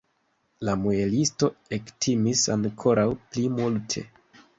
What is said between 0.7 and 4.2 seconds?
muelisto ektimis ankoraŭ pli multe.